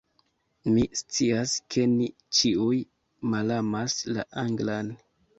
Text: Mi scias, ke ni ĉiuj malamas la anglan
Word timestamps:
Mi 0.75 0.83
scias, 0.99 1.51
ke 1.75 1.83
ni 1.91 2.07
ĉiuj 2.37 2.77
malamas 3.33 3.99
la 4.15 4.25
anglan 4.45 4.91